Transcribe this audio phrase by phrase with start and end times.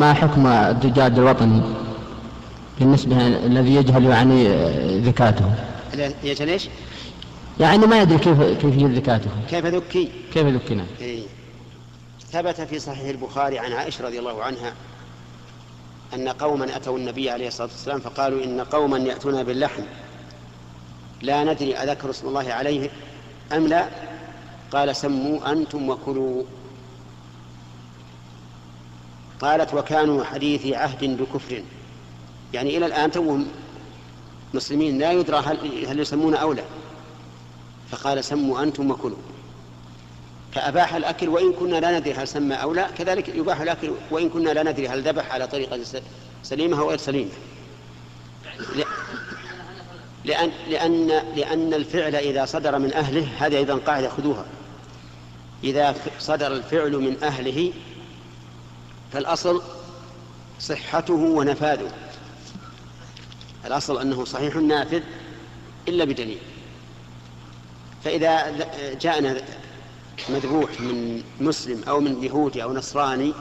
[0.00, 1.62] ما حكم الدجاج الوطني
[2.78, 4.48] بالنسبة الذي يجهل يعني
[4.98, 5.54] ذكاته
[6.24, 6.68] يجهل إيش؟
[7.60, 11.22] يعني ما يدري كيف كيفية ذكاته كيف ذكي؟ كيف ذكينا؟ إيه.
[12.32, 14.72] ثبت في صحيح البخاري عن عائشة رضي الله عنها
[16.14, 19.82] أن قوما أتوا النبي عليه الصلاة والسلام فقالوا إن قوما يأتون باللحم
[21.22, 22.90] لا ندري أذكر اسم الله عليه
[23.52, 23.88] أم لا
[24.72, 26.42] قال سموا أنتم وكلوا
[29.40, 31.62] قالت وكانوا حديث عهد بكفر.
[32.54, 33.46] يعني إلى الآن توهم
[34.54, 36.62] مسلمين لا يدرى هل, هل يسمون أو لا.
[37.90, 39.18] فقال سموا أنتم وكلوا.
[40.52, 42.90] فأباح الأكل وإن كنا لا ندري هل سمى أو لا.
[42.90, 45.80] كذلك يباح الأكل وإن كنا لا ندري هل ذبح على طريقة
[46.42, 47.30] سليمة أو غير سليمة.
[50.24, 54.44] لأن, لأن, لأن الفعل إذا صدر من أهله هذه أيضا قاعدة خذوها.
[55.64, 57.72] إذا صدر الفعل من أهله
[59.12, 59.62] فالأصل
[60.60, 61.90] صحته ونفاذه.
[63.66, 65.02] الأصل أنه صحيح نافذ
[65.88, 66.38] إلا بدليل.
[68.04, 68.56] فإذا
[69.00, 69.42] جاءنا
[70.28, 73.32] مذبوح من مسلم أو من يهودي أو نصراني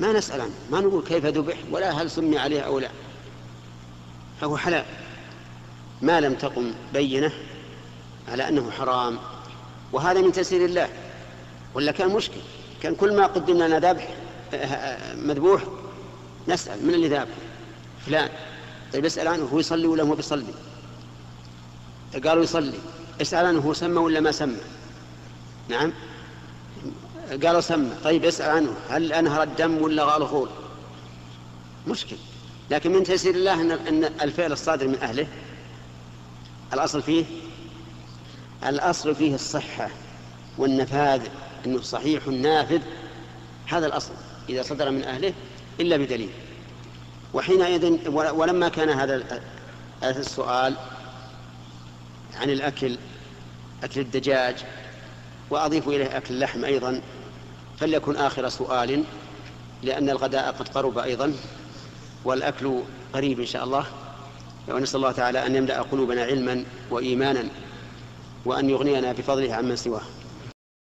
[0.00, 2.90] ما نسأل عنه ما نقول كيف ذبح ولا هل سمي عليه أو لا.
[4.40, 4.84] فهو حلال.
[6.02, 7.32] ما لم تقم بينة
[8.28, 9.18] على أنه حرام
[9.92, 10.88] وهذا من تسير الله.
[11.74, 12.40] ولا كان مشكل
[12.82, 14.08] كان كل ما قدم لنا ذبح.
[15.14, 15.62] مذبوح
[16.48, 17.34] نسأل من اللي ذابح
[18.06, 18.28] فلان.
[18.92, 20.54] طيب اسأل عنه هو يصلي ولا هو بيصلي؟
[22.24, 22.78] قالوا يصلي.
[23.20, 24.58] اسأل عنه هو سمى ولا ما سمى؟
[25.68, 25.92] نعم.
[27.30, 27.90] قالوا سمى.
[28.04, 30.48] طيب اسأل عنه هل أنهر الدم ولا غالغول
[31.86, 32.16] مشكل.
[32.70, 35.26] لكن من تيسير الله أن الفعل الصادر من أهله؟
[36.72, 37.24] الأصل فيه؟
[38.66, 39.88] الأصل فيه الصحة
[40.58, 41.22] والنفاذ
[41.66, 42.80] أنه صحيح نافذ
[43.66, 44.12] هذا الأصل
[44.48, 45.32] إذا صدر من أهله
[45.80, 46.30] إلا بدليل.
[47.34, 49.40] وحينئذ ولما كان هذا
[50.02, 50.74] السؤال
[52.34, 52.98] عن الأكل
[53.84, 54.56] أكل الدجاج
[55.50, 57.00] وأضيف إليه أكل اللحم أيضا
[57.78, 59.04] فليكن آخر سؤال
[59.82, 61.34] لأن الغداء قد قرب أيضا
[62.24, 62.82] والأكل
[63.12, 63.86] قريب إن شاء الله.
[64.68, 67.44] ونسأل الله تعالى أن يملأ قلوبنا علما وإيمانا
[68.44, 70.02] وأن يغنينا بفضله عمن سواه.